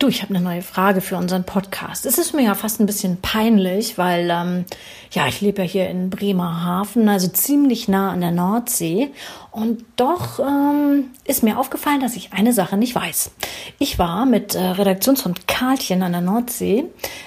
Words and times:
Du, 0.00 0.08
ich 0.08 0.22
habe 0.22 0.34
eine 0.34 0.42
neue 0.42 0.62
Frage 0.62 1.02
für 1.02 1.18
unseren 1.18 1.44
Podcast. 1.44 2.06
Es 2.06 2.16
ist 2.16 2.32
mir 2.32 2.44
ja 2.44 2.54
fast 2.54 2.80
ein 2.80 2.86
bisschen 2.86 3.20
peinlich, 3.20 3.98
weil 3.98 4.30
ähm, 4.30 4.64
ja, 5.10 5.26
ich 5.26 5.42
lebe 5.42 5.60
ja 5.60 5.68
hier 5.68 5.90
in 5.90 6.08
Bremerhaven, 6.08 7.06
also 7.06 7.28
ziemlich 7.28 7.86
nah 7.86 8.10
an 8.10 8.22
der 8.22 8.30
Nordsee. 8.30 9.10
Und 9.50 9.84
doch 9.96 10.38
ähm, 10.38 11.10
ist 11.24 11.42
mir 11.42 11.58
aufgefallen, 11.58 12.00
dass 12.00 12.16
ich 12.16 12.32
eine 12.32 12.52
Sache 12.52 12.78
nicht 12.78 12.94
weiß. 12.94 13.32
Ich 13.78 13.98
war 13.98 14.24
mit 14.24 14.54
äh, 14.54 14.60
Redaktionshund 14.60 15.48
Karlchen 15.48 16.02
an 16.02 16.12
der 16.12 16.20
Nordsee. 16.20 16.84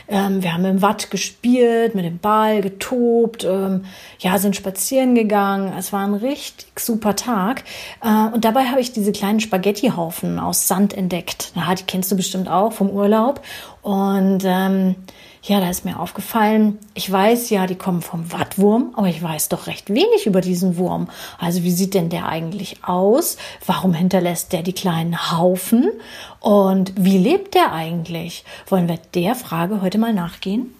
Ähm, 0.08 0.42
wir 0.42 0.54
haben 0.54 0.64
im 0.64 0.82
Watt 0.82 1.12
gespielt, 1.12 1.96
mit 1.96 2.06
dem 2.06 2.20
Ball 2.20 2.62
getobt, 2.62 3.44
ähm, 3.44 3.84
ja, 4.20 4.40
sind 4.40 4.56
spazieren 4.56 5.16
gegangen. 5.16 5.74
Es 5.78 5.92
war 5.92 6.06
ein 6.06 6.14
richtig 6.14 6.80
super 6.80 7.18
Tag. 7.18 7.66
Äh, 8.02 8.34
und 8.34 8.46
dabei 8.46 8.66
habe 8.66 8.80
ich 8.80 8.94
diese 8.94 9.12
kleinen 9.12 9.42
Spaghettihaufen 9.42 10.40
aus 10.40 10.70
Sand 10.70 10.94
entdeckt. 10.94 11.52
Na, 11.56 11.76
die 11.76 11.84
kennst 11.84 12.10
du 12.10 12.16
bestimmt 12.16 12.48
auch 12.48 12.63
vom 12.72 12.90
Urlaub. 12.90 13.42
Und 13.82 14.44
ähm, 14.46 14.96
ja, 15.44 15.60
da 15.60 15.70
ist 15.70 15.84
mir 15.84 16.00
aufgefallen, 16.00 16.80
ich 16.94 17.12
weiß 17.12 17.50
ja, 17.50 17.68
die 17.68 17.76
kommen 17.76 18.02
vom 18.02 18.32
Wattwurm, 18.32 18.94
aber 18.96 19.08
ich 19.08 19.22
weiß 19.22 19.50
doch 19.50 19.68
recht 19.68 19.90
wenig 19.90 20.26
über 20.26 20.40
diesen 20.40 20.78
Wurm. 20.78 21.10
Also 21.38 21.64
wie 21.64 21.72
sieht 21.72 21.94
denn 21.94 22.10
der 22.10 22.30
eigentlich 22.30 22.86
aus? 22.86 23.38
Warum 23.66 23.94
hinterlässt 23.94 24.54
der 24.54 24.64
die 24.64 24.74
kleinen 24.74 25.32
Haufen? 25.32 25.92
Und 26.40 26.94
wie 26.96 27.18
lebt 27.18 27.56
der 27.56 27.74
eigentlich? 27.74 28.46
Wollen 28.68 28.88
wir 28.88 29.00
der 29.14 29.36
Frage 29.36 29.82
heute 29.82 29.98
mal 29.98 30.14
nachgehen? 30.14 30.74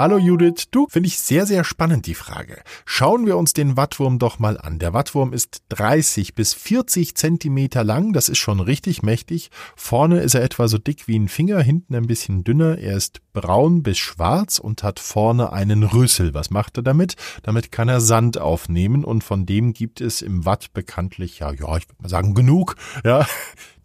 Hallo 0.00 0.16
Judith, 0.16 0.66
du, 0.70 0.86
finde 0.88 1.08
ich 1.08 1.18
sehr, 1.18 1.44
sehr 1.44 1.64
spannend 1.64 2.06
die 2.06 2.14
Frage. 2.14 2.62
Schauen 2.84 3.26
wir 3.26 3.36
uns 3.36 3.52
den 3.52 3.76
Wattwurm 3.76 4.20
doch 4.20 4.38
mal 4.38 4.56
an. 4.56 4.78
Der 4.78 4.92
Wattwurm 4.92 5.32
ist 5.32 5.64
30 5.70 6.36
bis 6.36 6.54
40 6.54 7.16
Zentimeter 7.16 7.82
lang, 7.82 8.12
das 8.12 8.28
ist 8.28 8.38
schon 8.38 8.60
richtig 8.60 9.02
mächtig. 9.02 9.50
Vorne 9.74 10.20
ist 10.20 10.36
er 10.36 10.44
etwa 10.44 10.68
so 10.68 10.78
dick 10.78 11.08
wie 11.08 11.18
ein 11.18 11.26
Finger, 11.26 11.60
hinten 11.60 11.96
ein 11.96 12.06
bisschen 12.06 12.44
dünner. 12.44 12.78
Er 12.78 12.96
ist 12.96 13.22
braun 13.32 13.82
bis 13.82 13.98
schwarz 13.98 14.60
und 14.60 14.84
hat 14.84 15.00
vorne 15.00 15.52
einen 15.52 15.82
Rüssel. 15.82 16.32
Was 16.32 16.50
macht 16.50 16.76
er 16.76 16.84
damit? 16.84 17.16
Damit 17.42 17.72
kann 17.72 17.88
er 17.88 18.00
Sand 18.00 18.38
aufnehmen 18.38 19.04
und 19.04 19.24
von 19.24 19.46
dem 19.46 19.72
gibt 19.72 20.00
es 20.00 20.22
im 20.22 20.44
Watt 20.44 20.72
bekanntlich, 20.74 21.40
ja, 21.40 21.50
ja, 21.50 21.76
ich 21.76 21.88
würde 21.88 22.02
mal 22.02 22.08
sagen, 22.08 22.34
genug, 22.34 22.76
ja. 23.02 23.26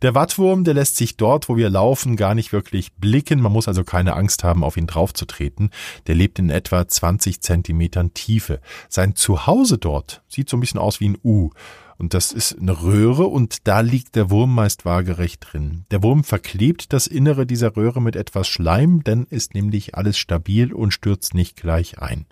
Der 0.04 0.16
Wattwurm, 0.16 0.66
der 0.66 0.74
lässt 0.74 0.98
sich 0.98 1.16
dort, 1.16 1.48
wo 1.48 1.56
wir 1.56 1.70
laufen, 1.70 2.18
gar 2.18 2.36
nicht 2.36 2.52
wirklich 2.52 2.94
blicken. 2.96 3.40
Man 3.40 3.54
muss 3.54 3.70
also 3.70 3.86
keine 3.86 4.18
Angst 4.18 4.44
haben, 4.44 4.62
auf 4.62 4.76
ihn 4.76 4.86
draufzutreten. 4.86 5.70
Der 6.08 6.16
lebt 6.16 6.40
in 6.40 6.50
etwa 6.50 6.86
20 6.86 7.40
Zentimetern 7.40 8.14
Tiefe. 8.14 8.60
Sein 8.90 9.16
Zuhause 9.16 9.78
dort 9.78 10.22
sieht 10.28 10.50
so 10.50 10.58
ein 10.58 10.60
bisschen 10.60 10.82
aus 10.82 11.00
wie 11.00 11.08
ein 11.08 11.18
U. 11.24 11.52
Und 11.98 12.14
das 12.14 12.34
ist 12.34 12.60
eine 12.60 12.84
Röhre 12.84 13.28
und 13.28 13.66
da 13.66 13.80
liegt 13.80 14.18
der 14.18 14.30
Wurm 14.30 14.54
meist 14.54 14.84
waagerecht 14.84 15.54
drin. 15.54 15.86
Der 15.90 16.04
Wurm 16.04 16.26
verklebt 16.26 16.92
das 16.92 17.08
Innere 17.08 17.46
dieser 17.46 17.78
Röhre 17.78 18.02
mit 18.02 18.18
etwas 18.18 18.50
Schleim, 18.50 19.06
dann 19.06 19.26
ist 19.28 19.54
nämlich 19.54 19.96
alles 19.96 20.18
stabil 20.18 20.74
und 20.74 20.92
stürzt 20.92 21.34
nicht 21.34 21.56
gleich 21.56 22.00
ein. 22.00 22.26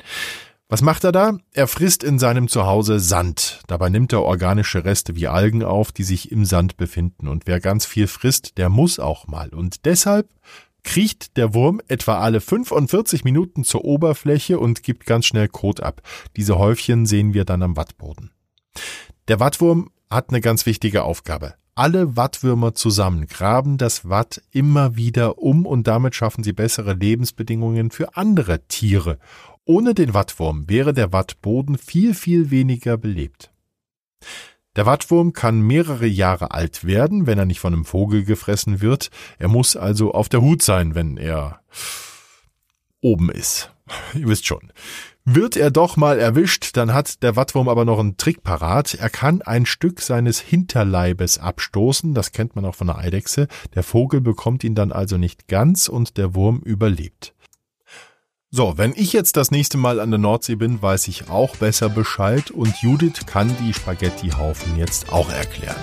Was 0.72 0.82
macht 0.82 1.04
er 1.04 1.12
da? 1.12 1.38
Er 1.52 1.68
frisst 1.68 2.02
in 2.02 2.18
seinem 2.18 2.48
Zuhause 2.48 3.02
Sand. 3.02 3.60
Dabei 3.68 3.90
nimmt 3.90 4.14
er 4.14 4.24
organische 4.24 4.86
Reste 4.86 5.18
wie 5.18 5.28
Algen 5.28 5.66
auf, 5.66 5.92
die 5.92 6.04
sich 6.06 6.32
im 6.32 6.46
Sand 6.46 6.78
befinden. 6.78 7.28
Und 7.28 7.46
wer 7.46 7.60
ganz 7.60 7.86
viel 7.86 8.08
frisst, 8.08 8.58
der 8.58 8.70
muss 8.70 8.98
auch 8.98 9.28
mal. 9.28 9.50
Und 9.50 9.84
deshalb 9.84 10.30
kriecht 10.86 11.36
der 11.36 11.54
Wurm 11.54 11.82
etwa 11.90 12.20
alle 12.20 12.40
45 12.40 13.26
Minuten 13.26 13.66
zur 13.66 13.84
Oberfläche 13.84 14.60
und 14.60 14.82
gibt 14.82 15.06
ganz 15.06 15.26
schnell 15.26 15.50
Kot 15.50 15.84
ab. 15.84 16.04
Diese 16.38 16.58
Häufchen 16.58 17.06
sehen 17.06 17.34
wir 17.34 17.44
dann 17.44 17.64
am 17.64 17.76
Wattboden. 17.76 18.32
Der 19.28 19.42
Wattwurm 19.42 19.90
hat 20.12 20.30
eine 20.30 20.42
ganz 20.42 20.66
wichtige 20.66 21.04
Aufgabe. 21.04 21.56
Alle 21.74 22.18
Wattwürmer 22.18 22.76
zusammen 22.76 23.28
graben 23.28 23.78
das 23.78 24.08
Watt 24.08 24.42
immer 24.52 24.98
wieder 24.98 25.40
um 25.40 25.66
und 25.66 25.88
damit 25.88 26.14
schaffen 26.16 26.44
sie 26.44 26.54
bessere 26.54 26.94
Lebensbedingungen 26.94 27.90
für 27.92 28.18
andere 28.18 28.68
Tiere 28.68 29.18
ohne 29.66 29.94
den 29.94 30.14
Wattwurm 30.14 30.68
wäre 30.68 30.94
der 30.94 31.14
Wattboden 31.14 31.78
viel, 31.78 32.14
viel 32.14 32.50
weniger 32.52 32.98
belebt. 32.98 33.52
Der 34.76 34.86
Wattwurm 34.86 35.34
kann 35.34 35.62
mehrere 35.62 36.08
Jahre 36.08 36.52
alt 36.52 36.86
werden, 36.86 37.28
wenn 37.28 37.38
er 37.38 37.46
nicht 37.46 37.60
von 37.60 37.74
einem 37.74 37.86
Vogel 37.86 38.24
gefressen 38.24 38.82
wird. 38.82 39.12
Er 39.38 39.50
muss 39.50 39.76
also 39.76 40.14
auf 40.14 40.30
der 40.30 40.42
Hut 40.42 40.62
sein, 40.62 40.96
wenn 40.96 41.18
er 41.18 41.62
oben 43.02 43.30
ist. 43.30 43.71
Ihr 44.14 44.28
wisst 44.28 44.46
schon. 44.46 44.72
Wird 45.24 45.56
er 45.56 45.70
doch 45.70 45.98
mal 45.98 46.18
erwischt, 46.18 46.76
dann 46.76 46.94
hat 46.94 47.22
der 47.22 47.36
Wattwurm 47.36 47.70
aber 47.70 47.86
noch 47.86 48.00
einen 48.00 48.18
Trick 48.18 48.42
parat. 48.44 48.96
Er 48.96 49.10
kann 49.10 49.44
ein 49.44 49.68
Stück 49.68 50.02
seines 50.02 50.40
Hinterleibes 50.40 51.38
abstoßen, 51.38 52.16
das 52.16 52.32
kennt 52.32 52.56
man 52.56 52.66
auch 52.66 52.76
von 52.76 52.88
der 52.88 52.98
Eidechse. 52.98 53.48
Der 53.76 53.84
Vogel 53.84 54.20
bekommt 54.20 54.64
ihn 54.64 54.74
dann 54.74 54.92
also 54.92 55.18
nicht 55.18 55.48
ganz 55.48 55.90
und 55.90 56.18
der 56.18 56.34
Wurm 56.34 56.62
überlebt. 56.62 57.36
So, 58.50 58.78
wenn 58.78 58.94
ich 58.96 59.14
jetzt 59.14 59.38
das 59.38 59.52
nächste 59.52 59.78
Mal 59.78 60.00
an 60.00 60.12
der 60.12 60.20
Nordsee 60.20 60.56
bin, 60.56 60.82
weiß 60.82 61.08
ich 61.08 61.30
auch 61.30 61.56
besser 61.56 61.88
Bescheid 61.88 62.52
und 62.52 62.82
Judith 62.82 63.26
kann 63.26 63.56
die 63.62 63.74
Spaghettihaufen 63.74 64.76
jetzt 64.76 65.14
auch 65.14 65.32
erklären. 65.32 65.80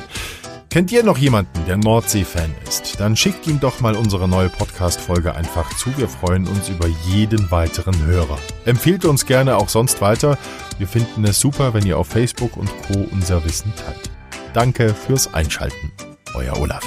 Kennt 0.70 0.92
ihr 0.92 1.02
noch 1.02 1.16
jemanden, 1.16 1.64
der 1.66 1.78
Nordsee-Fan 1.78 2.54
ist? 2.68 3.00
Dann 3.00 3.16
schickt 3.16 3.46
ihm 3.46 3.58
doch 3.58 3.80
mal 3.80 3.96
unsere 3.96 4.28
neue 4.28 4.50
Podcast-Folge 4.50 5.34
einfach 5.34 5.74
zu. 5.78 5.96
Wir 5.96 6.08
freuen 6.08 6.46
uns 6.46 6.68
über 6.68 6.86
jeden 7.06 7.50
weiteren 7.50 8.04
Hörer. 8.04 8.38
Empfehlt 8.66 9.06
uns 9.06 9.24
gerne 9.24 9.56
auch 9.56 9.70
sonst 9.70 10.02
weiter. 10.02 10.36
Wir 10.76 10.86
finden 10.86 11.24
es 11.24 11.40
super, 11.40 11.72
wenn 11.72 11.86
ihr 11.86 11.98
auf 11.98 12.08
Facebook 12.08 12.58
und 12.58 12.70
Co. 12.82 13.06
unser 13.12 13.42
Wissen 13.46 13.72
teilt. 13.76 14.10
Danke 14.52 14.92
fürs 14.92 15.32
Einschalten. 15.32 15.90
Euer 16.34 16.58
Olaf. 16.58 16.84